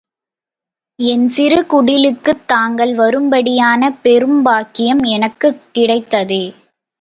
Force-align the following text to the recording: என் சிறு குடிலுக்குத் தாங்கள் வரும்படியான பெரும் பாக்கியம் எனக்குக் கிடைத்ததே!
என் 0.99 1.27
சிறு 1.29 1.59
குடிலுக்குத் 1.65 2.41
தாங்கள் 2.45 2.93
வரும்படியான 2.95 3.91
பெரும் 4.01 4.41
பாக்கியம் 4.43 5.03
எனக்குக் 5.11 5.63
கிடைத்ததே! 5.73 6.43